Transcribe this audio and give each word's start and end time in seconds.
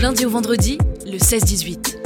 Lundi 0.00 0.26
au 0.26 0.30
vendredi, 0.30 0.78
le 1.06 1.16
16-18. 1.16 1.96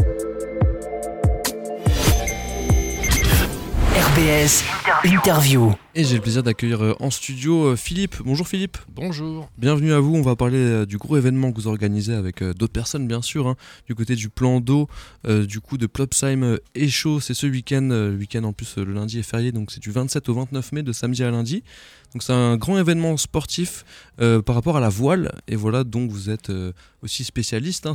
RBS 3.96 4.64
Interview. 5.04 5.72
Et 5.96 6.04
j'ai 6.04 6.14
le 6.14 6.20
plaisir 6.20 6.44
d'accueillir 6.44 6.84
euh, 6.84 6.94
en 7.00 7.10
studio 7.10 7.64
euh, 7.64 7.76
Philippe. 7.76 8.14
Bonjour 8.24 8.46
Philippe. 8.46 8.78
Bonjour. 8.94 9.50
Bienvenue 9.58 9.92
à 9.92 9.98
vous. 9.98 10.14
On 10.14 10.22
va 10.22 10.36
parler 10.36 10.58
euh, 10.58 10.86
du 10.86 10.98
gros 10.98 11.16
événement 11.16 11.50
que 11.50 11.56
vous 11.56 11.66
organisez 11.66 12.14
avec 12.14 12.44
d'autres 12.44 12.72
personnes, 12.72 13.08
bien 13.08 13.22
sûr, 13.22 13.48
hein, 13.48 13.56
du 13.88 13.96
côté 13.96 14.14
du 14.14 14.28
plan 14.28 14.60
d'eau, 14.60 14.88
du 15.26 15.58
coup 15.60 15.78
de 15.78 15.86
Plopsheim 15.86 16.58
et 16.76 16.88
chaud. 16.88 17.18
C'est 17.18 17.34
ce 17.34 17.48
week-end. 17.48 17.88
Le 17.90 18.14
week-end 18.16 18.44
en 18.44 18.52
plus, 18.52 18.76
le 18.76 18.92
lundi 18.92 19.18
est 19.18 19.24
férié, 19.24 19.50
donc 19.50 19.72
c'est 19.72 19.80
du 19.80 19.90
27 19.90 20.28
au 20.28 20.34
29 20.34 20.72
mai, 20.72 20.82
de 20.84 20.92
samedi 20.92 21.24
à 21.24 21.30
lundi. 21.32 21.64
Donc 22.12 22.22
c'est 22.22 22.32
un 22.32 22.56
grand 22.56 22.78
événement 22.78 23.16
sportif 23.16 23.84
par 24.16 24.54
rapport 24.54 24.76
à 24.76 24.80
la 24.80 24.88
voile. 24.88 25.32
Et 25.48 25.56
voilà, 25.56 25.84
donc 25.84 26.10
vous 26.10 26.30
êtes 26.30 26.52
aussi 27.02 27.24
spécialiste. 27.24 27.86
Hein. 27.86 27.94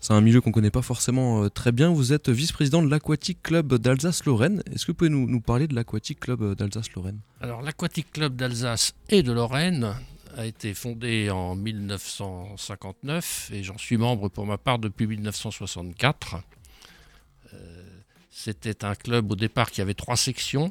c'est 0.00 0.12
un, 0.12 0.20
milieu 0.20 0.40
qu'on 0.40 0.50
ne 0.50 0.54
connaît 0.54 0.70
pas 0.70 0.82
forcément 0.82 1.48
très 1.48 1.72
bien. 1.72 1.90
Vous 1.90 2.12
êtes 2.12 2.28
vice-président 2.28 2.82
de 2.82 2.90
l'Aquatic 2.90 3.42
Club 3.42 3.74
d'Alsace-Lorraine. 3.74 4.62
Est-ce 4.72 4.86
que 4.86 4.92
vous 4.92 4.96
pouvez 4.96 5.10
nous, 5.10 5.26
nous 5.26 5.40
parler 5.40 5.66
de 5.66 5.74
l'Aquatic 5.74 6.20
Club 6.20 6.54
d'Alsace-Lorraine? 6.54 7.21
Alors, 7.42 7.60
l'Aquatic 7.60 8.12
Club 8.12 8.36
d'Alsace 8.36 8.94
et 9.08 9.24
de 9.24 9.32
Lorraine 9.32 9.96
a 10.36 10.46
été 10.46 10.74
fondé 10.74 11.28
en 11.28 11.56
1959 11.56 13.50
et 13.52 13.64
j'en 13.64 13.76
suis 13.78 13.96
membre 13.96 14.28
pour 14.28 14.46
ma 14.46 14.58
part 14.58 14.78
depuis 14.78 15.08
1964. 15.08 16.36
Euh, 17.52 17.84
c'était 18.30 18.84
un 18.84 18.94
club 18.94 19.32
au 19.32 19.34
départ 19.34 19.72
qui 19.72 19.80
avait 19.80 19.94
trois 19.94 20.16
sections 20.16 20.70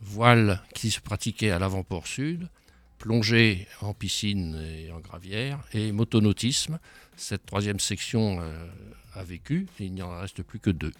voile 0.00 0.60
qui 0.74 0.90
se 0.90 1.00
pratiquait 1.00 1.50
à 1.50 1.58
l'avant-port 1.58 2.06
sud, 2.06 2.48
plongée 2.98 3.66
en 3.80 3.94
piscine 3.94 4.56
et 4.56 4.90
en 4.90 4.98
gravière 4.98 5.60
et 5.72 5.92
motonautisme. 5.92 6.78
Cette 7.16 7.46
troisième 7.46 7.80
section 7.80 8.40
euh, 8.40 8.66
a 9.14 9.22
vécu 9.22 9.68
et 9.78 9.84
il 9.84 9.94
n'y 9.94 10.02
en 10.02 10.18
reste 10.18 10.42
plus 10.42 10.58
que 10.58 10.70
deux. 10.70 10.92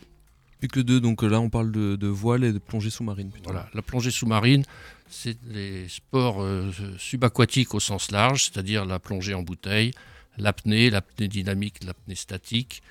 Plus 0.59 0.69
que 0.69 0.81
deux, 0.81 1.01
donc 1.01 1.23
là 1.23 1.41
on 1.41 1.51
parle 1.51 1.71
de, 1.71 2.07
voile 2.07 2.45
et 2.45 2.53
de 2.53 2.59
plongée 2.59 2.91
sous-marine. 2.91 3.31
Voilà, 3.45 3.69
la 3.75 3.83
plongée 3.83 4.11
sous-marine, 4.11 4.65
c'est 5.09 5.39
les 5.47 5.89
sports 5.89 6.43
euh, 6.43 6.71
subaquatiques 6.99 7.75
au 7.75 7.81
sens 7.81 8.11
large, 8.11 8.45
c'est-à-dire 8.45 8.85
la 8.85 8.99
plongée 8.99 9.35
en 9.35 9.43
bouteille, 9.43 9.93
l'apnée, 10.37 10.91
l'apnée 10.91 11.29
dynamique, 11.29 11.85
l'apnée 11.85 12.17
statique, 12.17 12.83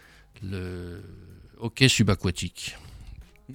le 0.42 1.02
hockey 1.60 1.90
subaquatique. 1.90 2.78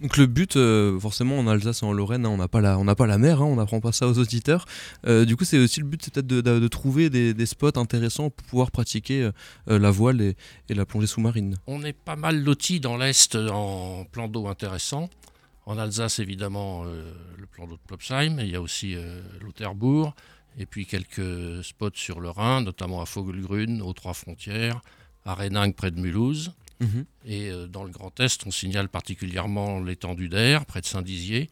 Donc 0.00 0.16
le 0.16 0.26
but, 0.26 0.56
euh, 0.56 0.98
forcément 0.98 1.38
en 1.38 1.46
Alsace 1.46 1.82
et 1.82 1.86
en 1.86 1.92
Lorraine, 1.92 2.24
hein, 2.24 2.30
on 2.30 2.38
n'a 2.38 2.48
pas 2.48 2.60
la, 2.60 2.78
on 2.78 2.84
n'a 2.84 2.94
pas 2.94 3.06
la 3.06 3.18
mer, 3.18 3.42
hein, 3.42 3.44
on 3.44 3.56
n'apprend 3.56 3.80
pas 3.80 3.92
ça 3.92 4.08
aux 4.08 4.18
auditeurs. 4.18 4.64
Euh, 5.06 5.24
du 5.24 5.36
coup, 5.36 5.44
c'est 5.44 5.58
aussi 5.58 5.80
le 5.80 5.86
but, 5.86 6.02
c'est 6.02 6.14
peut-être 6.14 6.26
de, 6.26 6.68
trouver 6.68 7.10
des, 7.10 7.46
spots 7.46 7.78
intéressants 7.78 8.30
pour 8.30 8.46
pouvoir 8.46 8.70
pratiquer 8.70 9.30
la 9.66 9.90
voile 9.90 10.20
et, 10.20 10.36
la 10.70 10.86
plongée 10.86 11.06
sous-marine. 11.06 11.58
On 11.66 11.84
est 11.84 11.92
pas 11.92 12.16
mal 12.16 12.42
lotis 12.42 12.80
dans 12.80 12.96
l'est 12.96 13.36
en 13.36 14.04
plan 14.04 14.28
d'eau 14.28 14.46
intéressant. 14.46 15.10
En 15.64 15.78
Alsace, 15.78 16.18
évidemment, 16.18 16.84
euh, 16.86 17.12
le 17.38 17.46
plan 17.46 17.66
d'eau 17.66 17.76
de 17.76 17.80
Plopsheim, 17.86 18.40
il 18.40 18.48
y 18.48 18.56
a 18.56 18.60
aussi 18.60 18.96
euh, 18.96 19.20
Lauterbourg, 19.40 20.12
et 20.58 20.66
puis 20.66 20.86
quelques 20.86 21.62
spots 21.62 21.90
sur 21.94 22.20
le 22.20 22.30
Rhin, 22.30 22.62
notamment 22.62 23.00
à 23.00 23.06
Fogelgrün, 23.06 23.80
aux 23.80 23.92
Trois 23.92 24.14
Frontières, 24.14 24.80
à 25.24 25.34
Renning, 25.34 25.72
près 25.72 25.92
de 25.92 26.00
Mulhouse. 26.00 26.52
Mhm. 26.82 27.04
Et 27.24 27.50
euh, 27.50 27.66
dans 27.66 27.84
le 27.84 27.90
Grand 27.90 28.18
Est, 28.20 28.46
on 28.46 28.50
signale 28.50 28.88
particulièrement 28.88 29.80
l'étendue 29.80 30.28
d'Air, 30.28 30.66
près 30.66 30.80
de 30.80 30.86
Saint-Dizier, 30.86 31.48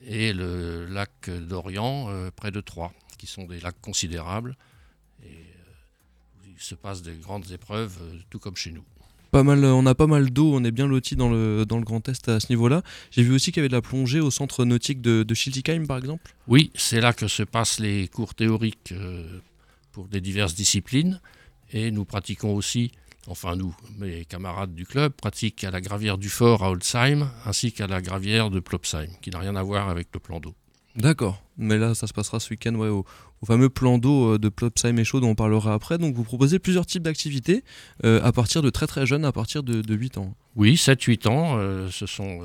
et 0.00 0.32
le 0.32 0.86
lac 0.86 1.30
d'Orient, 1.30 2.08
près 2.36 2.50
de 2.50 2.60
Troyes, 2.60 2.92
qui 3.18 3.26
sont 3.26 3.44
des 3.44 3.58
lacs 3.60 3.80
considérables. 3.80 4.56
Et 5.24 5.46
il 6.46 6.60
se 6.62 6.74
passe 6.74 7.02
des 7.02 7.16
grandes 7.16 7.50
épreuves, 7.50 7.98
tout 8.30 8.38
comme 8.38 8.56
chez 8.56 8.70
nous 8.70 8.84
mal, 9.42 9.64
on 9.64 9.86
a 9.86 9.94
pas 9.94 10.06
mal 10.06 10.30
d'eau, 10.30 10.52
on 10.54 10.64
est 10.64 10.70
bien 10.70 10.86
loti 10.86 11.16
dans 11.16 11.28
le, 11.28 11.64
dans 11.66 11.78
le 11.78 11.84
Grand 11.84 12.08
Est 12.08 12.28
à 12.28 12.40
ce 12.40 12.46
niveau-là. 12.50 12.82
J'ai 13.10 13.22
vu 13.22 13.34
aussi 13.34 13.52
qu'il 13.52 13.60
y 13.60 13.62
avait 13.62 13.68
de 13.68 13.74
la 13.74 13.82
plongée 13.82 14.20
au 14.20 14.30
centre 14.30 14.64
nautique 14.64 15.00
de, 15.00 15.22
de 15.22 15.34
Schiltigheim, 15.34 15.86
par 15.86 15.98
exemple. 15.98 16.34
Oui, 16.48 16.70
c'est 16.74 17.00
là 17.00 17.12
que 17.12 17.28
se 17.28 17.42
passent 17.42 17.80
les 17.80 18.08
cours 18.08 18.34
théoriques 18.34 18.92
euh, 18.92 19.40
pour 19.92 20.08
des 20.08 20.20
diverses 20.20 20.54
disciplines. 20.54 21.20
Et 21.72 21.90
nous 21.90 22.04
pratiquons 22.04 22.54
aussi, 22.54 22.92
enfin 23.26 23.56
nous, 23.56 23.74
mes 23.98 24.24
camarades 24.24 24.74
du 24.74 24.86
club, 24.86 25.12
pratiquent 25.12 25.64
à 25.64 25.70
la 25.70 25.80
gravière 25.80 26.18
du 26.18 26.28
Fort 26.28 26.62
à 26.62 26.70
Holzheim, 26.70 27.28
ainsi 27.44 27.72
qu'à 27.72 27.86
la 27.86 28.00
gravière 28.00 28.50
de 28.50 28.60
Plopsheim, 28.60 29.08
qui 29.22 29.30
n'a 29.30 29.38
rien 29.38 29.56
à 29.56 29.62
voir 29.62 29.88
avec 29.88 30.08
le 30.14 30.20
plan 30.20 30.40
d'eau. 30.40 30.54
D'accord, 30.96 31.42
mais 31.58 31.76
là 31.76 31.94
ça 31.94 32.06
se 32.06 32.14
passera 32.14 32.40
ce 32.40 32.50
week-end 32.50 32.74
ouais, 32.74 32.88
au, 32.88 33.04
fameux 33.44 33.68
plan 33.68 33.98
d'eau 33.98 34.34
euh, 34.34 34.38
de 34.38 34.48
Plopsheim 34.48 34.98
et 34.98 35.04
Chaud 35.04 35.20
dont 35.20 35.30
on 35.30 35.34
parlera 35.34 35.74
après. 35.74 35.98
Donc 35.98 36.14
vous 36.14 36.24
proposez 36.24 36.58
plusieurs 36.58 36.86
types 36.86 37.02
d'activités 37.02 37.64
euh, 38.04 38.20
à 38.22 38.32
partir 38.32 38.62
de 38.62 38.70
très 38.70 38.86
très 38.86 39.04
jeunes, 39.04 39.24
à 39.24 39.32
partir 39.32 39.62
de, 39.62 39.94
8 39.94 40.18
ans. 40.18 40.34
Oui, 40.54 40.74
7-8 40.74 41.28
ans, 41.28 41.58
euh, 41.58 41.90
ce 41.90 42.06
sont 42.06 42.40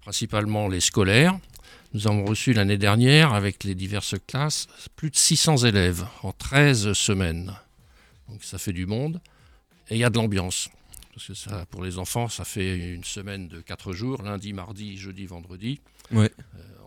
principalement 0.00 0.68
les 0.68 0.80
scolaires. 0.80 1.38
Nous 1.92 2.06
avons 2.06 2.24
reçu 2.24 2.52
l'année 2.52 2.78
dernière, 2.78 3.34
avec 3.34 3.62
les 3.64 3.74
diverses 3.74 4.16
classes, 4.26 4.66
plus 4.96 5.10
de 5.10 5.16
600 5.16 5.58
élèves 5.58 6.04
en 6.22 6.32
13 6.32 6.92
semaines. 6.94 7.52
Donc 8.28 8.42
ça 8.42 8.58
fait 8.58 8.72
du 8.72 8.86
monde. 8.86 9.20
Et 9.90 9.94
il 9.96 9.98
y 9.98 10.04
a 10.04 10.10
de 10.10 10.16
l'ambiance. 10.16 10.68
Parce 11.14 11.28
que 11.28 11.34
ça, 11.34 11.64
pour 11.70 11.82
les 11.82 11.98
enfants, 11.98 12.28
ça 12.28 12.44
fait 12.44 12.76
une 12.94 13.04
semaine 13.04 13.48
de 13.48 13.60
4 13.60 13.92
jours, 13.92 14.22
lundi, 14.22 14.52
mardi, 14.52 14.96
jeudi, 14.96 15.26
vendredi. 15.26 15.80
Ouais 16.12 16.30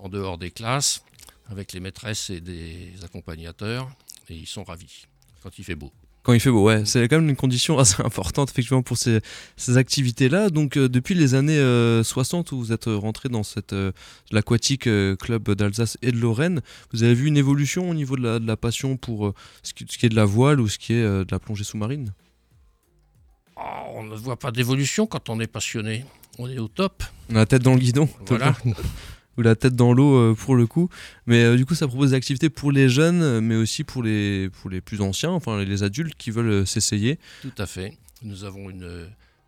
en 0.01 0.09
dehors 0.09 0.37
des 0.37 0.51
classes 0.51 1.03
avec 1.49 1.73
les 1.73 1.79
maîtresses 1.79 2.29
et 2.29 2.41
des 2.41 2.93
accompagnateurs 3.03 3.89
et 4.29 4.35
ils 4.35 4.47
sont 4.47 4.63
ravis 4.63 5.07
quand 5.41 5.57
il 5.57 5.63
fait 5.63 5.75
beau. 5.75 5.91
Quand 6.21 6.33
il 6.33 6.39
fait 6.41 6.51
beau, 6.51 6.65
ouais, 6.65 6.85
c'est 6.85 7.07
quand 7.07 7.17
même 7.17 7.29
une 7.29 7.35
condition 7.35 7.79
assez 7.79 8.01
importante 8.03 8.49
effectivement 8.49 8.83
pour 8.83 8.97
ces, 8.97 9.21
activités-là. 9.77 10.49
Donc 10.49 10.77
euh, 10.77 10.89
depuis 10.89 11.15
les 11.15 11.33
années 11.33 11.59
60 12.03 12.51
euh, 12.51 12.55
où 12.55 12.59
vous 12.59 12.71
êtes 12.73 12.85
rentré 12.85 13.29
dans 13.29 13.43
cette 13.43 13.73
euh, 13.73 13.91
l'aquatique 14.31 14.89
club 15.17 15.49
d'Alsace 15.51 15.97
et 16.01 16.11
de 16.11 16.17
Lorraine, 16.17 16.61
vous 16.91 17.03
avez 17.03 17.13
vu 17.13 17.27
une 17.27 17.37
évolution 17.37 17.89
au 17.89 17.93
niveau 17.93 18.15
de 18.15 18.45
la, 18.45 18.57
passion 18.57 18.97
pour 18.97 19.33
ce 19.63 19.73
qui, 19.73 20.05
est 20.05 20.09
de 20.09 20.15
la 20.15 20.25
voile 20.25 20.59
ou 20.59 20.67
ce 20.67 20.77
qui 20.77 20.93
est 20.93 21.01
de 21.01 21.27
la 21.31 21.39
plongée 21.39 21.63
sous-marine? 21.63 22.13
Ah, 23.59 23.83
On 23.93 24.03
ne 24.03 24.15
voit 24.15 24.39
pas 24.39 24.51
d'évolution 24.51 25.05
quand 25.05 25.29
on 25.29 25.39
est 25.39 25.47
passionné. 25.47 26.05
On 26.37 26.49
est 26.49 26.59
au 26.59 26.67
top. 26.67 27.03
On 27.29 27.35
a 27.35 27.39
la 27.39 27.45
tête 27.45 27.63
dans 27.63 27.73
le 27.73 27.79
guidon. 27.79 28.07
Voilà. 28.27 28.55
ou 29.37 29.41
la 29.41 29.55
tête 29.55 29.75
dans 29.75 29.93
l'eau 29.93 30.15
euh, 30.15 30.35
pour 30.35 30.55
le 30.55 30.67
coup. 30.67 30.89
Mais 31.25 31.43
euh, 31.43 31.55
du 31.55 31.65
coup, 31.65 31.75
ça 31.75 31.87
propose 31.87 32.11
des 32.11 32.15
activités 32.15 32.49
pour 32.49 32.71
les 32.71 32.89
jeunes, 32.89 33.39
mais 33.39 33.55
aussi 33.55 33.83
pour 33.83 34.03
les, 34.03 34.49
pour 34.49 34.69
les 34.69 34.81
plus 34.81 35.01
anciens, 35.01 35.31
enfin 35.31 35.63
les 35.63 35.83
adultes 35.83 36.15
qui 36.17 36.29
veulent 36.29 36.49
euh, 36.49 36.65
s'essayer. 36.65 37.19
Tout 37.41 37.53
à 37.57 37.65
fait. 37.65 37.97
Nous 38.21 38.43
avons 38.43 38.69
une, 38.69 39.07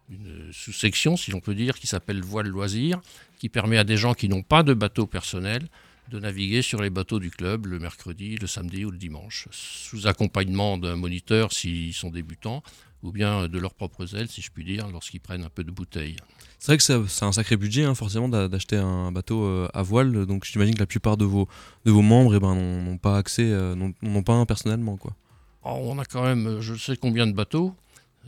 une 0.10 0.50
sous-section, 0.54 1.18
si 1.18 1.32
l'on 1.32 1.42
peut 1.42 1.56
dire, 1.56 1.78
qui 1.78 1.88
s'appelle 1.88 2.22
Voile 2.22 2.48
Loisir, 2.48 3.02
qui 3.38 3.50
permet 3.50 3.78
à 3.78 3.84
des 3.84 3.98
gens 3.98 4.14
qui 4.14 4.30
n'ont 4.30 4.44
pas 4.44 4.64
de 4.64 4.74
bateau 4.74 5.08
personnel 5.08 5.68
de 6.12 6.20
naviguer 6.20 6.62
sur 6.62 6.82
les 6.82 6.90
bateaux 6.90 7.20
du 7.20 7.32
club 7.32 7.66
le 7.66 7.80
mercredi, 7.80 8.36
le 8.36 8.46
samedi 8.46 8.84
ou 8.86 8.92
le 8.92 8.98
dimanche, 8.98 9.48
sous 9.52 10.08
accompagnement 10.08 10.78
d'un 10.78 10.98
moniteur 10.98 11.54
s'ils 11.54 11.94
sont 11.94 12.10
débutants, 12.10 12.62
ou 13.02 13.12
bien 13.12 13.48
de 13.48 13.58
leurs 13.58 13.74
propres 13.74 14.16
ailes, 14.16 14.28
si 14.28 14.42
je 14.42 14.52
puis 14.52 14.64
dire, 14.64 14.88
lorsqu'ils 14.90 15.22
prennent 15.22 15.44
un 15.44 15.50
peu 15.50 15.64
de 15.64 15.72
bouteille. 15.72 16.18
C'est 16.60 16.68
vrai 16.68 16.78
que 16.78 17.08
c'est 17.08 17.26
un 17.26 17.32
sacré 17.32 17.58
budget, 17.58 17.86
hein, 17.86 17.96
forcément, 17.96 18.30
d'acheter 18.30 18.76
un 18.76 19.12
bateau 19.12 19.46
euh, 19.46 19.68
à 19.74 19.82
voile. 19.82 20.26
Donc 20.26 20.46
j'imagine 20.46 20.76
que 20.76 20.80
la 20.80 20.86
plupart 20.86 21.18
de 21.18 21.26
vos, 21.26 21.48
de 21.86 21.92
vos 21.92 22.04
membres 22.04 22.36
eh 22.36 22.40
ben, 22.40 22.54
n'ont 22.54 22.98
pas 22.98 23.18
accès, 23.18 23.50
euh, 23.50 23.74
n'ont 23.76 24.24
pas 24.24 24.34
un 24.34 24.46
personnellement. 24.46 24.98
Quoi. 24.98 25.16
Oh, 25.64 25.80
on 25.82 25.98
a 25.98 26.06
quand 26.06 26.24
même, 26.24 26.60
je 26.60 26.76
sais 26.76 26.98
combien 26.98 27.26
de 27.26 27.32
bateaux. 27.32 27.74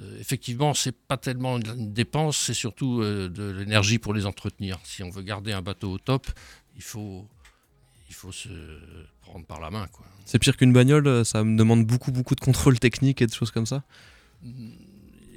Euh, 0.02 0.20
effectivement, 0.20 0.74
c'est 0.74 0.96
pas 0.96 1.18
tellement 1.18 1.60
une 1.60 1.94
dépense, 1.94 2.38
c'est 2.38 2.56
surtout 2.56 3.02
de 3.04 3.52
l'énergie 3.52 4.00
pour 4.00 4.14
les 4.14 4.26
entretenir. 4.26 4.80
Si 4.84 5.04
on 5.04 5.12
veut 5.12 5.22
garder 5.22 5.52
un 5.52 5.62
bateau 5.62 5.92
au 5.92 5.98
top, 6.00 6.26
il 6.76 6.82
faut, 6.82 7.28
il 8.14 8.16
faut 8.16 8.32
se 8.32 8.50
prendre 9.22 9.46
par 9.46 9.60
la 9.60 9.72
main. 9.72 9.88
C'est 10.26 10.40
pire 10.40 10.56
qu'une 10.56 10.72
bagnole, 10.72 11.26
ça 11.26 11.44
me 11.44 11.58
demande 11.58 11.86
beaucoup, 11.86 12.12
beaucoup 12.12 12.36
de 12.36 12.40
contrôle 12.40 12.80
technique 12.80 13.22
et 13.22 13.28
de 13.28 13.34
choses 13.34 13.52
comme 13.52 13.66
ça 13.66 13.84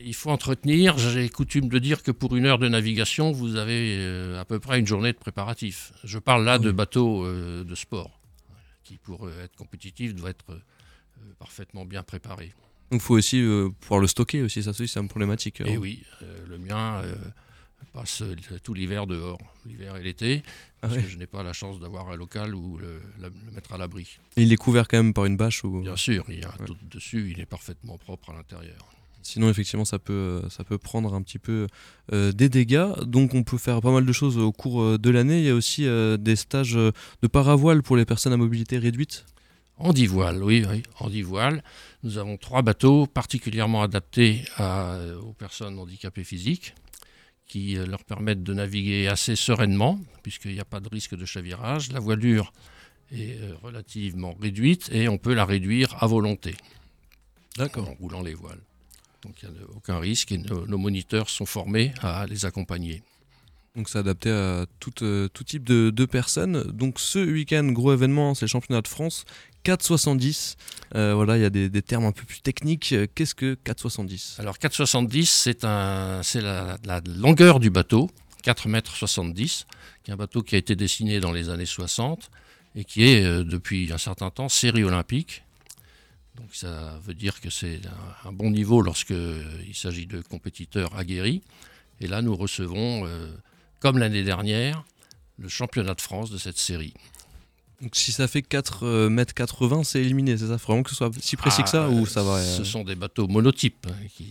il 0.06 0.14
faut 0.14 0.30
entretenir. 0.30 0.96
J'ai 0.96 1.28
coutume 1.28 1.68
de 1.68 1.78
dire 1.78 2.02
que 2.02 2.12
pour 2.12 2.36
une 2.36 2.46
heure 2.46 2.58
de 2.58 2.68
navigation, 2.68 3.32
vous 3.32 3.56
avez 3.56 3.96
euh, 3.98 4.40
à 4.40 4.44
peu 4.44 4.60
près 4.60 4.78
une 4.78 4.86
journée 4.86 5.12
de 5.12 5.18
préparatif. 5.18 5.92
Je 6.04 6.18
parle 6.18 6.44
là 6.44 6.58
de 6.58 6.70
bateaux 6.70 7.24
euh, 7.24 7.64
de 7.64 7.74
sport, 7.74 8.20
qui 8.84 8.98
pour 8.98 9.26
euh, 9.26 9.44
être 9.44 9.56
compétitif 9.56 10.14
doit 10.14 10.30
être 10.30 10.60
parfaitement 11.38 11.84
bien 11.84 12.02
préparé. 12.04 12.54
Donc 12.92 13.00
il 13.00 13.04
faut 13.04 13.14
aussi 13.14 13.44
pouvoir 13.80 14.00
le 14.00 14.06
stocker 14.06 14.42
aussi, 14.42 14.62
ça 14.62 14.72
c'est 14.72 14.96
une 14.96 15.08
problématique. 15.08 15.60
Et 15.62 15.76
oui, 15.76 16.04
le 16.48 16.56
mien 16.56 17.02
passe 17.92 18.22
tout 18.62 18.74
l'hiver 18.74 19.06
dehors, 19.06 19.38
l'hiver 19.64 19.96
et 19.96 20.02
l'été, 20.02 20.42
ah 20.82 20.88
parce 20.88 20.94
que 21.02 21.08
je 21.08 21.16
n'ai 21.16 21.26
pas 21.26 21.42
la 21.42 21.52
chance 21.52 21.80
d'avoir 21.80 22.10
un 22.10 22.16
local 22.16 22.54
où 22.54 22.78
le, 22.78 23.00
mettre 23.52 23.72
à 23.72 23.78
l'abri. 23.78 24.18
il 24.36 24.52
est 24.52 24.56
couvert 24.56 24.86
quand 24.86 24.98
même 24.98 25.14
par 25.14 25.24
une 25.24 25.36
bâche 25.36 25.64
ou... 25.64 25.80
Bien 25.80 25.96
sûr, 25.96 26.24
il 26.28 26.40
y 26.40 26.44
a 26.44 26.52
tout 26.64 26.76
dessus, 26.90 27.30
il 27.30 27.40
est 27.40 27.46
parfaitement 27.46 27.96
propre 27.96 28.30
à 28.30 28.34
l'intérieur. 28.34 28.96
Sinon, 29.26 29.50
effectivement, 29.50 29.84
ça 29.84 29.98
peut, 29.98 30.40
ça 30.50 30.62
peut 30.62 30.78
prendre 30.78 31.12
un 31.12 31.20
petit 31.20 31.40
peu 31.40 31.66
euh, 32.12 32.30
des 32.30 32.48
dégâts. 32.48 32.92
Donc, 33.04 33.34
on 33.34 33.42
peut 33.42 33.58
faire 33.58 33.80
pas 33.80 33.90
mal 33.90 34.06
de 34.06 34.12
choses 34.12 34.38
au 34.38 34.52
cours 34.52 34.80
euh, 34.80 34.98
de 34.98 35.10
l'année. 35.10 35.40
Il 35.40 35.46
y 35.46 35.50
a 35.50 35.54
aussi 35.54 35.84
euh, 35.84 36.16
des 36.16 36.36
stages 36.36 36.74
de 36.74 37.26
paravoile 37.26 37.82
pour 37.82 37.96
les 37.96 38.04
personnes 38.04 38.32
à 38.32 38.36
mobilité 38.36 38.78
réduite. 38.78 39.26
En 39.78 39.92
10 39.92 40.06
voiles, 40.06 40.44
oui, 40.44 40.64
oui, 40.70 40.84
en 41.00 41.10
10 41.10 41.22
voiles. 41.22 41.64
Nous 42.04 42.18
avons 42.18 42.36
trois 42.36 42.62
bateaux 42.62 43.06
particulièrement 43.06 43.82
adaptés 43.82 44.44
aux 45.20 45.32
personnes 45.32 45.78
handicapées 45.78 46.24
physiques 46.24 46.74
qui 47.46 47.74
leur 47.74 48.04
permettent 48.04 48.42
de 48.42 48.54
naviguer 48.54 49.08
assez 49.08 49.36
sereinement, 49.36 49.98
puisqu'il 50.22 50.52
n'y 50.52 50.60
a 50.60 50.64
pas 50.64 50.80
de 50.80 50.88
risque 50.88 51.16
de 51.16 51.24
chavirage. 51.24 51.92
La 51.92 52.00
voilure 52.00 52.52
est 53.12 53.38
relativement 53.62 54.34
réduite 54.40 54.90
et 54.92 55.08
on 55.08 55.18
peut 55.18 55.34
la 55.34 55.44
réduire 55.44 55.96
à 56.02 56.06
volonté. 56.06 56.56
D'accord. 57.56 57.88
En 57.88 57.94
roulant 57.94 58.22
les 58.22 58.34
voiles. 58.34 58.60
Donc 59.22 59.42
il 59.42 59.48
n'y 59.50 59.58
a 59.58 59.62
aucun 59.74 59.98
risque 59.98 60.32
et 60.32 60.38
nos, 60.38 60.78
moniteurs 60.78 61.28
sont 61.30 61.46
formés 61.46 61.92
à 62.00 62.26
les 62.26 62.44
accompagner. 62.44 63.02
Donc 63.76 63.90
c'est 63.90 63.98
adapté 63.98 64.30
à 64.30 64.64
tout, 64.80 64.92
euh, 65.02 65.28
tout 65.28 65.44
type 65.44 65.64
de, 65.64 66.04
personnes. 66.06 66.62
Donc 66.72 66.98
ce 66.98 67.18
week-end, 67.18 67.64
gros 67.64 67.92
événement, 67.92 68.34
c'est 68.34 68.46
le 68.46 68.50
championnat 68.50 68.80
de 68.80 68.88
France. 68.88 69.24
4,70. 69.66 70.56
Euh, 70.94 71.12
voilà, 71.14 71.36
il 71.36 71.42
y 71.42 71.44
a 71.44 71.50
des, 71.50 71.82
termes 71.82 72.06
un 72.06 72.12
peu 72.12 72.24
plus 72.24 72.40
techniques. 72.40 72.94
Qu'est-ce 73.14 73.34
que 73.34 73.54
4,70 73.66 74.40
Alors 74.40 74.56
4,70, 74.56 75.26
c'est 75.26 75.64
un, 75.64 76.22
la, 76.36 76.78
la, 76.84 77.00
longueur 77.06 77.60
du 77.60 77.68
bateau, 77.68 78.08
4 78.44 78.68
mètres 78.68 78.94
70, 78.94 79.66
qui 80.04 80.10
est 80.10 80.14
un 80.14 80.16
bateau 80.16 80.42
qui 80.42 80.54
a 80.54 80.58
été 80.58 80.74
dessiné 80.74 81.20
dans 81.20 81.32
les 81.32 81.50
années 81.50 81.66
60 81.66 82.30
et 82.76 82.84
qui 82.84 83.04
est 83.04 83.24
euh, 83.24 83.44
depuis 83.44 83.92
un 83.92 83.98
certain 83.98 84.30
temps 84.30 84.48
série 84.48 84.84
olympique. 84.84 85.42
Donc 86.36 86.48
ça 86.52 86.98
veut 87.04 87.14
dire 87.14 87.40
que 87.40 87.50
c'est 87.50 87.80
un, 88.24 88.32
bon 88.32 88.50
niveau 88.50 88.80
lorsqu'il 88.80 89.74
s'agit 89.74 90.06
de 90.06 90.22
compétiteurs 90.22 90.96
aguerris. 90.96 91.42
Et 92.00 92.06
là, 92.06 92.22
nous 92.22 92.36
recevons, 92.36 93.06
comme 93.80 93.98
l'année 93.98 94.22
dernière, 94.22 94.84
le 95.38 95.48
championnat 95.48 95.94
de 95.94 96.00
France 96.00 96.30
de 96.30 96.38
cette 96.38 96.58
série. 96.58 96.94
Donc 97.80 97.94
si 97.94 98.10
ça 98.12 98.26
fait 98.26 98.42
4 98.42 98.84
euh, 98.84 99.08
mètres 99.10 99.34
80, 99.34 99.84
c'est 99.84 100.00
éliminé, 100.00 100.36
c'est 100.38 100.46
ça? 100.46 100.58
Faut 100.58 100.68
vraiment 100.68 100.82
que 100.82 100.90
ce 100.90 100.96
soit 100.96 101.10
si 101.20 101.36
précis 101.36 101.62
que 101.62 101.68
ça 101.68 101.84
ah, 101.84 101.90
ou 101.90 102.06
ça 102.06 102.22
va 102.22 102.42
Ce 102.42 102.64
sont 102.64 102.84
des 102.84 102.94
bateaux 102.94 103.28
monotypes, 103.28 103.86
hein, 103.90 104.24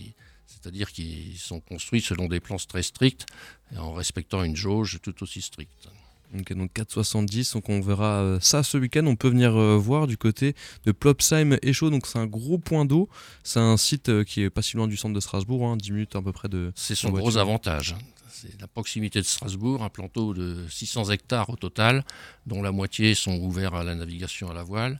c'est-à-dire 0.46 0.90
qui 0.90 1.36
sont 1.38 1.60
construits 1.60 2.00
selon 2.00 2.26
des 2.26 2.40
plans 2.40 2.56
très 2.56 2.82
stricts 2.82 3.24
et 3.72 3.78
en 3.78 3.92
respectant 3.92 4.42
une 4.42 4.56
jauge 4.56 4.98
tout 5.00 5.22
aussi 5.22 5.40
stricte. 5.40 5.88
Donc 6.32 6.70
4,70. 6.72 7.54
Donc 7.54 7.68
on 7.68 7.80
verra 7.80 8.20
euh, 8.20 8.38
ça 8.40 8.62
ce 8.62 8.76
week-end. 8.78 9.06
On 9.06 9.16
peut 9.16 9.28
venir 9.28 9.56
euh, 9.56 9.76
voir 9.76 10.06
du 10.06 10.16
côté 10.16 10.54
de 10.84 10.92
Plopsheim 10.92 11.58
et 11.62 11.72
Chaud. 11.72 11.90
Donc 11.90 12.06
c'est 12.06 12.18
un 12.18 12.26
gros 12.26 12.58
point 12.58 12.84
d'eau. 12.84 13.08
C'est 13.42 13.60
un 13.60 13.76
site 13.76 14.08
euh, 14.08 14.24
qui 14.24 14.42
est 14.42 14.50
pas 14.50 14.62
si 14.62 14.76
loin 14.76 14.88
du 14.88 14.96
centre 14.96 15.14
de 15.14 15.20
Strasbourg, 15.20 15.66
hein, 15.66 15.76
10 15.76 15.92
minutes 15.92 16.16
à 16.16 16.22
peu 16.22 16.32
près 16.32 16.48
de. 16.48 16.72
C'est 16.74 16.94
son 16.94 17.10
gros 17.10 17.36
avantage. 17.36 17.94
C'est 18.28 18.60
la 18.60 18.66
proximité 18.66 19.20
de 19.20 19.24
Strasbourg, 19.24 19.82
un 19.82 19.88
plateau 19.88 20.34
de 20.34 20.66
600 20.68 21.10
hectares 21.10 21.48
au 21.48 21.56
total, 21.56 22.04
dont 22.46 22.60
la 22.60 22.70
moitié 22.70 23.14
sont 23.14 23.38
ouverts 23.38 23.74
à 23.74 23.82
la 23.82 23.94
navigation 23.94 24.50
à 24.50 24.54
la 24.54 24.62
voile, 24.62 24.98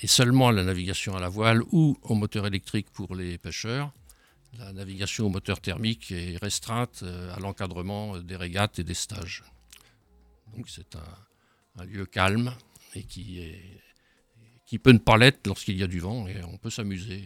et 0.00 0.06
seulement 0.06 0.48
à 0.48 0.52
la 0.52 0.62
navigation 0.62 1.16
à 1.16 1.20
la 1.20 1.28
voile 1.28 1.62
ou 1.72 1.98
au 2.02 2.14
moteur 2.14 2.46
électrique 2.46 2.86
pour 2.92 3.16
les 3.16 3.36
pêcheurs. 3.36 3.90
La 4.58 4.72
navigation 4.72 5.26
au 5.26 5.28
moteur 5.28 5.60
thermique 5.60 6.12
est 6.12 6.38
restreinte 6.40 7.04
à 7.34 7.40
l'encadrement 7.40 8.18
des 8.18 8.36
régates 8.36 8.78
et 8.78 8.84
des 8.84 8.94
stages. 8.94 9.42
Donc 10.54 10.68
c'est 10.68 10.96
un, 10.96 11.84
lieu 11.84 12.06
calme 12.06 12.54
et 12.94 13.04
qui, 13.04 13.40
peut 14.82 14.92
ne 14.92 14.98
pas 14.98 15.16
l'être 15.16 15.46
lorsqu'il 15.46 15.76
y 15.76 15.82
a 15.82 15.86
du 15.86 16.00
vent 16.00 16.26
et 16.26 16.42
on 16.44 16.56
peut 16.58 16.70
s'amuser 16.70 17.24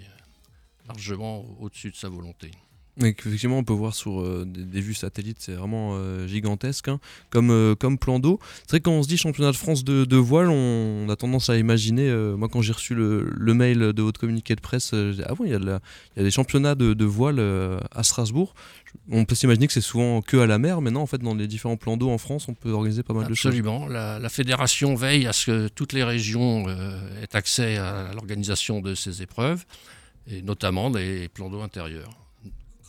largement 0.87 1.41
au-dessus 1.61 1.91
de 1.91 1.97
sa 1.97 2.09
volonté. 2.09 2.51
Effectivement, 3.01 3.57
on 3.57 3.65
peut 3.65 3.73
voir 3.73 3.95
sur 3.95 4.21
euh, 4.21 4.45
des, 4.47 4.83
vues 4.83 4.93
satellites, 4.93 5.39
c'est 5.41 5.55
vraiment 5.55 5.93
euh, 5.95 6.27
gigantesque, 6.27 6.89
hein, 6.89 7.01
comme, 7.31 7.51
euh, 7.51 7.75
comme 7.75 7.97
plan 7.97 8.19
d'eau. 8.19 8.39
C'est 8.63 8.73
vrai 8.73 8.81
quand 8.81 8.93
on 8.93 9.03
se 9.03 9.09
dit 9.09 9.17
championnat 9.17 9.51
de 9.51 9.57
France 9.57 9.83
de, 9.83 10.17
voile, 10.17 10.51
on, 10.51 11.09
a 11.09 11.17
tendance 11.17 11.49
à 11.49 11.57
imaginer, 11.57 12.13
moi 12.37 12.49
quand 12.49 12.61
j'ai 12.61 12.75
reçu 12.75 12.95
le, 12.95 13.55
mail 13.55 13.79
de 13.79 14.03
votre 14.03 14.21
communiqué 14.21 14.55
de 14.55 14.61
presse, 14.61 14.93
ah 15.27 15.35
bon, 15.35 15.45
il 15.45 15.53
y, 15.53 15.55
a 15.55 15.81
des 16.17 16.31
championnats 16.31 16.75
de, 16.75 17.05
voile 17.05 17.41
à 17.93 18.03
Strasbourg. 18.03 18.55
On 19.11 19.25
peut 19.25 19.35
s'imaginer 19.35 19.67
que 19.67 19.73
c'est 19.73 19.81
souvent 19.81 20.21
que 20.21 20.37
à 20.37 20.47
la 20.47 20.59
mer, 20.59 20.83
mais 20.83 20.91
non, 20.91 21.01
en 21.01 21.07
fait, 21.07 21.19
dans 21.19 21.35
les 21.35 21.47
différents 21.47 21.79
plans 21.79 21.97
d'eau 21.97 22.11
en 22.11 22.19
France, 22.19 22.47
on 22.49 22.55
peut 22.55 22.73
organiser 22.73 23.03
pas 23.03 23.15
mal 23.15 23.27
de 23.27 23.33
choses. 23.33 23.53
Absolument. 23.53 23.89
La, 23.89 24.29
fédération 24.29 24.95
veille 24.95 25.27
à 25.27 25.33
ce 25.33 25.47
que 25.47 25.69
toutes 25.69 25.95
les 25.95 26.05
régions 26.05 26.69
aient 26.69 27.35
accès 27.35 27.79
à 27.79 28.13
l'organisation 28.13 28.81
de 28.81 28.95
ces 28.95 29.23
épreuves, 29.23 29.65
et 30.31 30.43
notamment 30.43 30.91
des 30.91 31.29
plans 31.29 31.49
d'eau 31.49 31.63
intérieurs 31.63 32.22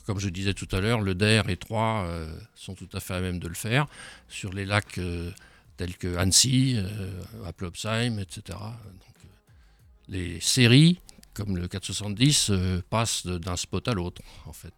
comme 0.06 0.20
je 0.20 0.30
disais 0.30 0.54
tout 0.54 0.68
à 0.72 0.80
l'heure, 0.80 1.02
le 1.02 1.16
DER 1.16 1.44
et 1.48 1.58
Troyes 1.58 2.06
euh, 2.06 2.36
sont 2.56 2.76
tout 2.76 2.90
à 2.94 3.00
fait 3.00 3.14
à 3.14 3.22
même 3.22 3.40
de 3.40 3.48
le 3.48 3.54
faire 3.54 3.88
sur 4.28 4.52
les 4.52 4.66
lacs 4.66 4.98
euh, 4.98 5.32
tels 5.78 5.98
que 5.98 6.18
Annecy, 6.18 6.76
euh, 6.78 7.12
à 7.46 8.04
etc. 8.04 8.58
les 10.08 10.40
séries, 10.40 11.00
comme 11.34 11.58
le 11.58 11.68
470, 11.68 12.52
passent 12.90 13.26
d'un 13.26 13.56
spot 13.56 13.88
à 13.88 13.94
l'autre, 13.94 14.22
en 14.46 14.54
fait. 14.54 14.74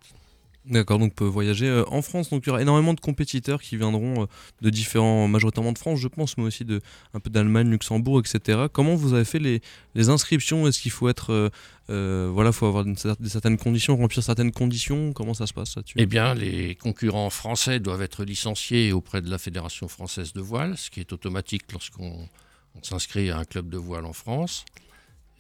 D'accord, 0.68 0.98
donc 0.98 1.12
on 1.12 1.16
peut 1.16 1.26
voyager 1.26 1.68
euh, 1.68 1.84
en 1.90 2.02
France. 2.02 2.30
Donc 2.30 2.44
il 2.46 2.48
y 2.48 2.50
aura 2.50 2.62
énormément 2.62 2.94
de 2.94 3.00
compétiteurs 3.00 3.62
qui 3.62 3.78
viendront 3.78 4.24
euh, 4.24 4.26
de 4.62 4.70
différents, 4.72 5.28
majoritairement 5.28 5.74
de 5.74 5.78
France, 5.78 6.00
je 6.00 6.08
pense, 6.08 6.38
mais 6.38 6.44
aussi 6.44 6.66
de 6.66 6.82
un 7.14 7.20
peu 7.20 7.30
d'Allemagne, 7.30 7.70
Luxembourg, 7.70 8.20
etc. 8.20 8.66
Comment 8.72 8.96
vous 8.96 9.14
avez 9.14 9.26
fait 9.26 9.38
les, 9.38 9.62
les 9.94 10.10
inscriptions? 10.10 10.68
Est-ce 10.68 10.80
qu'il 10.80 10.92
faut 10.92 11.08
être, 11.08 11.52
euh, 11.90 12.30
voilà, 12.34 12.52
faut 12.52 12.66
avoir 12.66 12.86
une, 12.86 12.98
certaines 12.98 13.58
conditions, 13.58 13.96
remplir 13.96 14.24
certaines 14.24 14.52
conditions? 14.52 15.14
Comment 15.14 15.36
ça 15.36 15.46
se 15.46 15.54
passe 15.54 15.76
là-dessus 15.76 15.96
Eh 16.00 16.08
bien, 16.08 16.34
les 16.34 16.74
concurrents 16.76 17.30
français 17.30 17.80
doivent 17.80 18.02
être 18.02 18.24
licenciés 18.24 18.92
auprès 18.92 19.22
de 19.22 19.30
la 19.30 19.38
Fédération 19.38 19.88
française 19.88 20.34
de 20.34 20.42
voile, 20.42 20.78
ce 20.78 20.90
qui 20.90 21.00
est 21.00 21.14
automatique 21.14 21.72
lorsqu'on 21.74 22.28
s'inscrit 22.82 23.30
à 23.30 23.38
un 23.38 23.46
club 23.46 23.70
de 23.70 23.78
voile 23.78 24.06
en 24.06 24.14
France. 24.14 24.66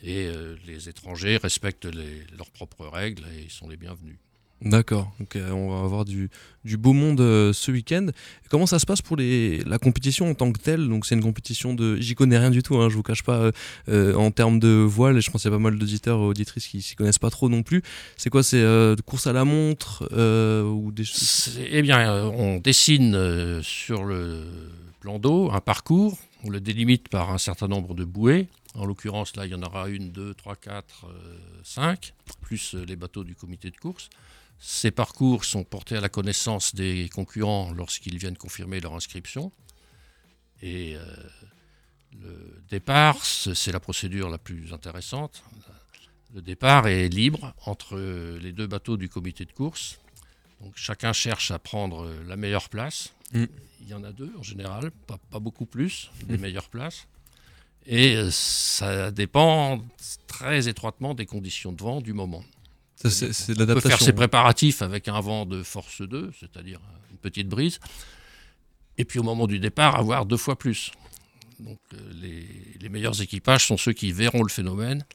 Et 0.04 0.30
les 0.68 0.88
étrangers 0.88 1.38
respectent 1.38 1.88
leurs 2.38 2.52
propres 2.52 2.86
règles 2.86 3.24
et 3.40 3.50
sont 3.50 3.68
les 3.68 3.78
bienvenus. 3.78 4.18
D'accord, 4.66 5.14
donc 5.20 5.38
on 5.52 5.70
va 5.70 5.86
avoir 5.86 6.06
du, 6.06 6.32
beau 6.66 6.94
monde 6.94 7.22
euh, 7.22 7.54
ce 7.54 7.70
week-end. 7.70 8.08
Comment 8.50 8.66
ça 8.66 8.80
se 8.80 8.88
passe 8.88 9.04
pour 9.04 9.16
les, 9.16 9.60
la 9.60 9.78
compétition 9.78 10.28
en 10.28 10.34
tant 10.34 10.52
que 10.52 10.60
telle? 10.60 10.90
Donc 10.90 11.06
c'est 11.06 11.14
une 11.14 11.22
compétition 11.22 11.76
de... 11.76 11.98
J'y 11.98 12.16
connais 12.16 12.40
rien 12.40 12.50
du 12.50 12.64
tout, 12.64 12.76
hein, 12.78 12.90
je 12.90 12.96
vous 12.96 13.04
cache 13.04 13.22
pas, 13.22 13.38
euh, 13.38 13.52
euh, 13.90 14.16
en 14.16 14.32
termes 14.32 14.60
de 14.60 14.70
voile, 14.70 15.20
et 15.20 15.22
je 15.22 15.30
pense 15.30 15.44
qu'il 15.44 15.52
y 15.52 15.54
a 15.54 15.58
pas 15.58 15.62
mal 15.62 15.78
d'auditeurs 15.78 16.18
et 16.18 16.24
auditrices 16.24 16.66
qui 16.66 16.82
s'y 16.82 16.96
connaissent 16.96 17.20
pas 17.20 17.30
trop 17.30 17.48
non 17.48 17.62
plus. 17.62 17.84
C'est 18.18 18.32
quoi? 18.32 18.42
C'est 18.42 18.60
de 18.60 19.02
course 19.06 19.28
à 19.28 19.34
la 19.34 19.46
montre 19.46 20.10
ou 20.66 20.92
des... 20.92 21.04
Eh 21.70 21.84
bien, 21.84 22.26
on 22.26 22.58
dessine 22.58 23.62
sur 23.62 24.04
le 24.04 24.46
plan 25.00 25.20
d'eau 25.20 25.52
un 25.52 25.62
parcours, 25.62 26.18
on 26.44 26.50
le 26.50 26.60
délimite 26.60 27.08
par 27.10 27.30
un 27.30 27.38
certain 27.38 27.68
nombre 27.68 27.94
de 27.94 28.04
bouées. 28.04 28.48
En 28.74 28.88
l'occurrence, 28.88 29.36
là, 29.36 29.46
il 29.46 29.52
y 29.52 29.56
en 29.56 29.62
aura 29.62 29.90
une, 29.90 30.10
deux, 30.10 30.34
trois, 30.34 30.56
quatre, 30.56 31.06
cinq, 31.64 32.14
plus 32.42 32.74
les 32.74 32.96
bateaux 32.96 33.24
du 33.24 33.36
comité 33.36 33.70
de 33.70 33.78
course. 33.78 34.10
Ces 34.60 34.92
parcours 34.92 35.46
sont 35.46 35.64
portés 35.64 35.98
à 35.98 36.02
la 36.02 36.10
connaissance 36.10 36.74
des 36.76 37.10
concurrents 37.10 37.72
lorsqu'ils 37.74 38.18
viennent 38.18 38.38
confirmer 38.38 38.80
leur 38.80 38.94
inscription. 38.96 39.52
Et 40.62 40.96
euh, 40.96 41.06
le 42.22 42.64
départ, 42.70 43.24
c'est 43.24 43.72
la 43.72 43.80
procédure 43.80 44.30
la 44.30 44.38
plus 44.38 44.74
intéressante. 44.74 45.44
Le 46.34 46.42
départ 46.42 46.88
est 46.88 47.08
libre 47.08 47.54
entre 47.66 47.98
les 48.42 48.52
deux 48.52 48.68
bateaux 48.68 48.98
du 48.98 49.10
comité 49.10 49.46
de 49.46 49.52
course. 49.52 50.00
Donc 50.62 50.74
chacun 50.76 51.14
cherche 51.14 51.52
à 51.52 51.60
prendre 51.60 52.12
la 52.28 52.36
meilleure 52.36 52.70
place. 52.70 53.14
Mm. 53.34 53.46
Il 53.82 53.88
y 53.90 53.94
en 53.94 54.04
a 54.04 54.12
deux 54.12 54.34
en 54.38 54.44
général, 54.44 54.92
pas, 54.92 55.40
beaucoup 55.40 55.66
plus, 55.66 56.10
des 56.24 56.38
mm. 56.38 56.42
meilleures 56.42 56.70
places. 56.70 57.08
Et 57.86 58.16
euh, 58.16 58.32
ça 58.32 59.12
dépend 59.12 59.84
très 60.28 60.68
étroitement 60.68 61.14
des 61.14 61.26
conditions 61.26 61.72
de 61.72 61.82
vent 61.82 62.02
du 62.02 62.14
moment. 62.14 62.44
C'est 63.10 63.54
de 63.54 63.60
l'adaptation. 63.60 63.72
On 63.72 63.82
peut 63.82 63.90
faire 63.90 64.02
ses 64.02 64.14
préparatifs 64.14 64.82
avec 64.82 65.08
un 65.08 65.20
vent 65.20 65.46
de 65.46 65.64
force 65.64 66.02
2, 66.02 66.32
c'est-à-dire 66.40 66.80
une 67.12 67.18
petite 67.18 67.48
brise, 67.48 67.80
et 68.98 69.06
puis 69.06 69.20
au 69.20 69.24
moment 69.24 69.48
du 69.48 69.60
départ, 69.60 69.96
avoir 69.96 70.26
deux 70.26 70.38
fois 70.38 70.58
plus. 70.58 70.92
Donc 71.60 71.80
euh, 71.94 71.98
les, 72.82 72.90
meilleurs 72.90 73.22
équipages 73.22 73.68
sont 73.68 73.78
ceux 73.78 73.94
qui 73.94 74.12
verront 74.12 74.44
le 74.44 74.50
phénomène 74.50 75.06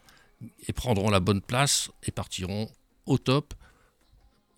et 0.66 0.72
prendront 0.72 1.10
la 1.10 1.20
bonne 1.20 1.40
place 1.40 1.90
et 2.02 2.10
partiront 2.10 2.70
au 3.06 3.18
top 3.18 3.54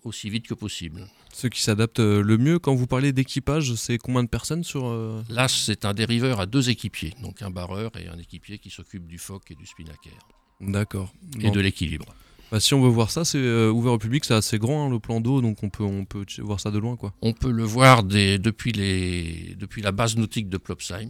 aussi 0.03 0.29
vite 0.29 0.47
que 0.47 0.53
possible. 0.53 1.07
Ceux 1.33 1.49
qui 1.49 1.61
s'adaptent 1.61 1.99
euh, 1.99 2.21
le 2.21 2.37
mieux, 2.37 2.59
quand 2.59 2.75
vous 2.75 2.87
parlez 2.87 3.11
d'équipage, 3.11 3.73
c'est 3.75 3.97
combien 3.97 4.23
de 4.23 4.29
personnes 4.29 4.63
sur... 4.63 4.85
Euh 4.85 5.23
Là, 5.29 5.47
c'est 5.47 5.85
un 5.85 5.93
dériveur 5.93 6.39
à 6.39 6.45
deux 6.45 6.69
équipiers, 6.69 7.13
donc 7.21 7.41
un 7.41 7.49
barreur 7.49 7.91
et 7.97 8.07
un 8.07 8.17
équipier 8.17 8.59
qui 8.59 8.69
s'occupe 8.69 9.07
du 9.07 9.17
foc 9.17 9.49
et 9.49 9.55
du 9.55 9.65
spinnaker. 9.65 10.13
D'accord. 10.59 11.13
Et 11.39 11.51
de 11.51 11.59
l'équilibre. 11.59 12.13
Bah, 12.53 12.59
si 12.59 12.75
on 12.75 12.81
veut 12.83 12.89
voir 12.89 13.09
ça, 13.09 13.25
c'est 13.25 13.39
euh, 13.39 13.71
ouvert 13.71 13.93
au 13.93 13.97
public, 13.97 14.23
c'est 14.23 14.35
assez 14.35 14.59
grand 14.59 14.85
hein, 14.85 14.89
le 14.91 14.99
plan 14.99 15.19
d'eau, 15.19 15.41
donc 15.41 15.63
on 15.63 15.71
peut, 15.71 15.83
on 15.83 16.05
peut 16.05 16.23
voir 16.37 16.59
ça 16.59 16.69
de 16.69 16.77
loin. 16.77 16.95
Quoi. 16.95 17.11
On 17.23 17.33
peut 17.33 17.49
le 17.49 17.63
voir 17.63 18.03
depuis, 18.03 18.71
les, 18.71 19.55
depuis 19.55 19.81
la 19.81 19.91
base 19.91 20.17
nautique 20.17 20.49
de 20.49 20.57
Plopsheim. 20.57 21.09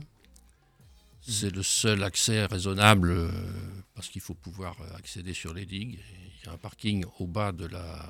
C'est 1.20 1.54
le 1.54 1.62
seul 1.62 2.02
accès 2.02 2.46
raisonnable 2.46 3.12
euh, 3.12 3.30
parce 3.94 4.08
qu'il 4.08 4.22
faut 4.22 4.36
pouvoir 4.36 4.78
euh, 4.80 4.96
accéder 4.96 5.34
sur 5.34 5.54
les 5.54 5.66
digues. 5.66 6.00
Il 6.40 6.46
y 6.46 6.50
a 6.50 6.54
un 6.54 6.58
parking 6.58 7.04
au 7.20 7.28
bas 7.28 7.52
de 7.52 7.66
la, 7.66 8.08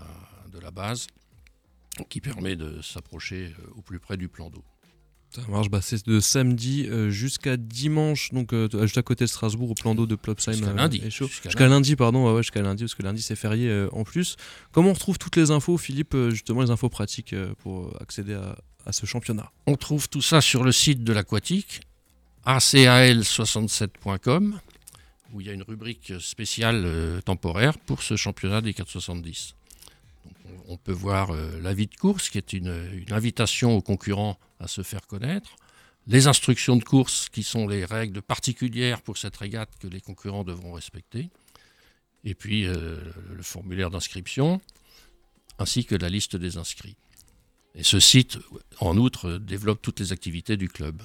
de 0.51 0.59
la 0.59 0.69
base 0.69 1.07
qui 2.09 2.21
permet 2.21 2.55
de 2.55 2.83
s'approcher 2.83 3.55
au 3.75 3.81
plus 3.81 3.97
près 3.97 4.15
du 4.15 4.27
plan 4.27 4.51
d'eau. 4.51 4.63
Ça 5.35 5.41
marche, 5.49 5.69
bah, 5.69 5.79
c'est 5.81 6.05
de 6.05 6.19
samedi 6.19 6.85
euh, 6.87 7.09
jusqu'à 7.09 7.57
dimanche, 7.57 8.31
donc 8.33 8.53
euh, 8.53 8.69
juste 8.83 8.99
à 8.99 9.01
côté 9.01 9.25
de 9.25 9.29
Strasbourg, 9.29 9.71
au 9.71 9.73
plan 9.73 9.95
d'eau 9.95 10.05
de 10.05 10.13
Plopsheim. 10.15 10.53
Jusqu'à 10.53 10.69
euh, 10.69 10.75
lundi. 10.75 11.01
Jusqu'à 11.09 11.49
pardon, 11.97 12.27
ouais, 12.27 12.33
ouais, 12.33 12.43
jusqu'à 12.43 12.61
lundi, 12.61 12.83
parce 12.83 12.93
que 12.93 13.01
lundi 13.01 13.23
c'est 13.23 13.35
férié 13.35 13.67
euh, 13.67 13.89
en 13.93 14.03
plus. 14.03 14.35
Comment 14.71 14.91
on 14.91 14.93
retrouve 14.93 15.17
toutes 15.17 15.35
les 15.35 15.49
infos, 15.49 15.79
Philippe, 15.79 16.13
euh, 16.13 16.29
justement 16.29 16.61
les 16.61 16.69
infos 16.69 16.89
pratiques 16.89 17.33
euh, 17.33 17.55
pour 17.63 17.99
accéder 17.99 18.35
à, 18.35 18.55
à 18.85 18.91
ce 18.91 19.07
championnat? 19.07 19.51
On 19.65 19.75
trouve 19.75 20.07
tout 20.07 20.21
ça 20.21 20.39
sur 20.39 20.63
le 20.63 20.71
site 20.71 21.03
de 21.03 21.13
l'aquatique, 21.13 21.81
acal67.com, 22.45 24.59
où 25.33 25.41
il 25.41 25.47
y 25.47 25.49
a 25.49 25.53
une 25.53 25.63
rubrique 25.63 26.13
spéciale 26.19 26.83
euh, 26.85 27.21
temporaire 27.21 27.79
pour 27.79 28.03
ce 28.03 28.15
championnat 28.15 28.61
des 28.61 28.75
470. 28.75 29.55
Donc, 30.25 30.33
on, 30.45 30.51
on 30.73 30.77
peut 30.77 30.91
voir 30.91 31.31
euh, 31.31 31.59
l'avis 31.59 31.87
de 31.87 31.95
course, 31.95 32.29
qui 32.29 32.37
est 32.37 32.53
une, 32.53 32.87
une 32.93 33.13
invitation 33.13 33.75
aux 33.75 33.81
concurrents 33.81 34.37
à 34.63 34.67
se 34.67 34.81
faire 34.81 35.05
connaître, 35.07 35.55
les 36.07 36.27
instructions 36.27 36.75
de 36.75 36.83
course, 36.83 37.29
qui 37.29 37.43
sont 37.43 37.67
les 37.67 37.85
règles 37.85 38.21
particulières 38.21 39.01
pour 39.01 39.17
cette 39.17 39.37
régate 39.37 39.69
que 39.79 39.87
les 39.87 40.01
concurrents 40.01 40.43
devront 40.43 40.73
respecter, 40.73 41.29
et 42.25 42.35
puis 42.35 42.65
euh, 42.65 42.99
le 43.33 43.43
formulaire 43.43 43.89
d'inscription, 43.89 44.59
ainsi 45.59 45.85
que 45.85 45.95
la 45.95 46.09
liste 46.09 46.35
des 46.35 46.57
inscrits. 46.57 46.95
Et 47.75 47.83
ce 47.83 47.99
site, 47.99 48.37
en 48.79 48.97
outre, 48.97 49.37
développe 49.37 49.81
toutes 49.81 49.99
les 49.99 50.11
activités 50.11 50.57
du 50.57 50.67
club, 50.69 51.01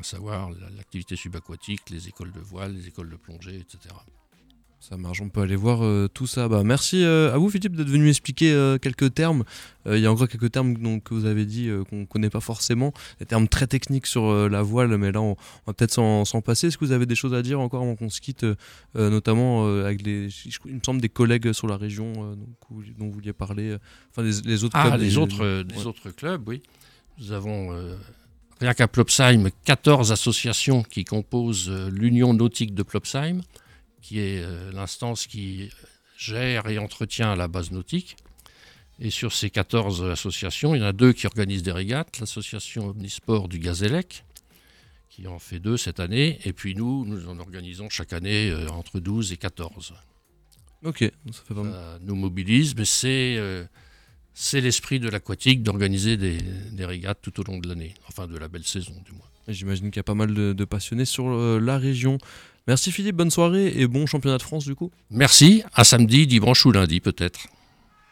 à 0.00 0.02
savoir 0.02 0.50
la- 0.50 0.70
l'activité 0.70 1.16
subaquatique, 1.16 1.90
les 1.90 2.08
écoles 2.08 2.32
de 2.32 2.40
voile, 2.40 2.74
les 2.74 2.88
écoles 2.88 3.10
de 3.10 3.16
plongée, 3.16 3.56
etc. 3.56 3.94
Ça 4.80 4.96
marche, 4.96 5.20
on 5.20 5.28
peut 5.28 5.40
aller 5.40 5.56
voir 5.56 5.84
euh, 5.84 6.08
tout 6.12 6.26
ça. 6.28 6.48
Bah, 6.48 6.62
merci 6.64 7.02
euh, 7.02 7.34
à 7.34 7.36
vous 7.38 7.50
Philippe 7.50 7.74
d'être 7.74 7.88
venu 7.88 8.08
expliquer 8.08 8.52
euh, 8.52 8.78
quelques 8.78 9.12
termes. 9.12 9.42
Il 9.90 9.98
y 9.98 10.06
a 10.06 10.12
encore 10.12 10.28
quelques 10.28 10.50
termes 10.52 10.74
donc, 10.74 11.04
que 11.04 11.14
vous 11.14 11.24
avez 11.24 11.44
dit 11.46 11.70
qu'on 11.88 12.00
ne 12.00 12.04
connaît 12.04 12.28
pas 12.30 12.40
forcément, 12.40 12.92
des 13.20 13.24
termes 13.26 13.48
très 13.48 13.66
techniques 13.66 14.06
sur 14.06 14.48
la 14.50 14.60
voile, 14.62 14.94
mais 14.98 15.12
là 15.12 15.22
on, 15.22 15.30
on 15.32 15.36
va 15.66 15.72
peut-être 15.72 15.92
s'en 15.92 16.40
passer. 16.42 16.66
Est-ce 16.66 16.76
que 16.76 16.84
vous 16.84 16.92
avez 16.92 17.06
des 17.06 17.14
choses 17.14 17.32
à 17.32 17.40
dire 17.40 17.58
encore 17.58 17.82
avant 17.82 17.96
qu'on 17.96 18.10
se 18.10 18.20
quitte, 18.20 18.44
notamment 18.94 19.66
avec 19.82 20.02
les, 20.04 20.28
il 20.66 20.74
me 20.74 20.80
semble 20.84 21.00
des 21.00 21.08
collègues 21.08 21.52
sur 21.54 21.66
la 21.68 21.78
région 21.78 22.12
donc, 22.12 22.48
où- 22.70 22.82
dont 22.98 23.06
vous 23.06 23.12
vouliez 23.12 23.32
parler, 23.32 23.78
enfin 24.10 24.22
les, 24.22 24.42
les 24.44 24.62
autres 24.64 24.76
Ah, 24.78 24.88
clubs, 24.90 25.00
les 25.00 25.16
autres, 25.16 25.64
ouais. 25.64 25.86
autres 25.86 26.10
clubs, 26.10 26.46
oui. 26.46 26.62
Nous 27.18 27.32
avons, 27.32 27.70
rien 28.60 28.74
qu'à 28.74 28.88
Plopsheim, 28.88 29.48
14 29.64 30.12
associations 30.12 30.82
qui 30.82 31.04
composent 31.04 31.70
l'Union 31.90 32.34
nautique 32.34 32.74
de 32.74 32.82
Plopsheim, 32.82 33.40
qui 34.02 34.20
est 34.20 34.42
euh, 34.42 34.72
l'instance 34.72 35.26
qui 35.26 35.70
gère 36.16 36.68
et 36.68 36.78
entretient 36.78 37.34
la 37.36 37.48
base 37.48 37.70
nautique. 37.70 38.16
Et 39.00 39.10
sur 39.10 39.32
ces 39.32 39.50
14 39.50 40.04
associations, 40.10 40.74
il 40.74 40.80
y 40.80 40.84
en 40.84 40.86
a 40.86 40.92
deux 40.92 41.12
qui 41.12 41.26
organisent 41.26 41.62
des 41.62 41.72
régates, 41.72 42.18
l'association 42.18 42.88
Omnisport 42.88 43.48
du 43.48 43.60
Gazélec, 43.60 44.24
qui 45.08 45.26
en 45.28 45.38
fait 45.38 45.60
deux 45.60 45.76
cette 45.76 46.00
année, 46.00 46.40
et 46.44 46.52
puis 46.52 46.74
nous, 46.74 47.04
nous 47.04 47.28
en 47.28 47.38
organisons 47.38 47.88
chaque 47.88 48.12
année 48.12 48.50
euh, 48.50 48.68
entre 48.68 48.98
12 48.98 49.32
et 49.32 49.36
14 49.36 49.94
Ok, 50.84 51.10
ça 51.32 51.42
fait 51.46 51.54
mal. 51.54 51.72
ça 51.72 51.98
nous 52.02 52.14
mobilise, 52.14 52.74
mais 52.76 52.84
c'est 52.84 53.36
euh, 53.36 53.64
c'est 54.40 54.60
l'esprit 54.60 55.00
de 55.00 55.08
l'aquatique 55.08 55.64
d'organiser 55.64 56.16
des, 56.16 56.38
des 56.70 56.84
régates 56.84 57.18
tout 57.20 57.40
au 57.40 57.42
long 57.42 57.58
de 57.58 57.68
l'année, 57.68 57.94
enfin 58.08 58.28
de 58.28 58.38
la 58.38 58.46
belle 58.46 58.62
saison 58.62 58.92
du 59.04 59.10
moins. 59.10 59.26
J'imagine 59.48 59.90
qu'il 59.90 59.96
y 59.96 60.00
a 60.00 60.04
pas 60.04 60.14
mal 60.14 60.32
de, 60.32 60.52
de 60.52 60.64
passionnés 60.64 61.06
sur 61.06 61.26
euh, 61.28 61.58
la 61.58 61.76
région. 61.76 62.18
Merci 62.68 62.92
Philippe, 62.92 63.16
bonne 63.16 63.32
soirée 63.32 63.72
et 63.74 63.88
bon 63.88 64.06
championnat 64.06 64.38
de 64.38 64.42
France 64.42 64.64
du 64.64 64.76
coup. 64.76 64.92
Merci, 65.10 65.64
à 65.74 65.82
samedi, 65.82 66.28
dimanche 66.28 66.64
ou 66.66 66.70
lundi 66.70 67.00
peut-être. 67.00 67.48